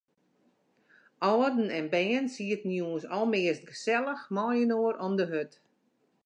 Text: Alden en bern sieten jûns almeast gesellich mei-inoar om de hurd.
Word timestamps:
Alden 1.27 1.69
en 1.77 1.85
bern 1.93 2.27
sieten 2.35 2.71
jûns 2.79 3.05
almeast 3.17 3.63
gesellich 3.71 4.23
mei-inoar 4.35 4.95
om 5.05 5.13
de 5.19 5.25
hurd. 5.31 5.53